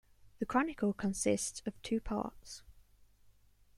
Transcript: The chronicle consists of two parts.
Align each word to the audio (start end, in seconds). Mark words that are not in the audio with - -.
The 0.39 0.47
chronicle 0.47 0.93
consists 0.93 1.61
of 1.67 1.79
two 1.83 1.99
parts. 1.99 2.63